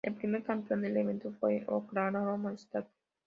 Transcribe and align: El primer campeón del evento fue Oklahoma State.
El 0.03 0.15
primer 0.15 0.41
campeón 0.41 0.81
del 0.81 0.97
evento 0.97 1.31
fue 1.39 1.63
Oklahoma 1.67 2.53
State. 2.53 2.89